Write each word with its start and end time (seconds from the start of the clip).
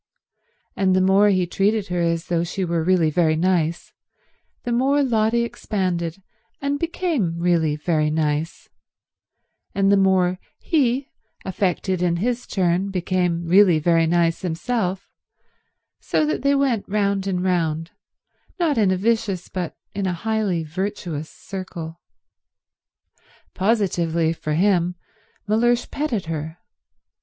And 0.75 0.95
the 0.95 0.99
more 0.99 1.29
he 1.29 1.45
treated 1.45 1.89
her 1.89 2.01
as 2.01 2.25
though 2.25 2.43
she 2.43 2.65
were 2.65 2.83
really 2.83 3.11
very 3.11 3.35
nice, 3.35 3.93
the 4.63 4.71
more 4.71 5.03
Lotty 5.03 5.43
expanded 5.43 6.23
and 6.59 6.79
became 6.79 7.37
really 7.37 7.75
very 7.75 8.09
nice, 8.09 8.67
and 9.75 9.91
the 9.91 9.97
more 9.97 10.39
he, 10.57 11.09
affected 11.45 12.01
in 12.01 12.15
his 12.15 12.47
turn, 12.47 12.89
became 12.89 13.45
really 13.45 13.77
very 13.77 14.07
nice 14.07 14.41
himself; 14.41 15.07
so 15.99 16.25
that 16.25 16.41
they 16.41 16.55
went 16.55 16.89
round 16.89 17.27
and 17.27 17.43
round, 17.43 17.91
not 18.59 18.79
in 18.79 18.89
a 18.89 18.97
vicious 18.97 19.49
but 19.49 19.77
in 19.93 20.07
a 20.07 20.13
highly 20.13 20.63
virtuous 20.63 21.29
circle. 21.29 22.01
Positively, 23.53 24.33
for 24.33 24.53
him, 24.55 24.95
Mellersh 25.47 25.91
petted 25.91 26.25
her. 26.25 26.57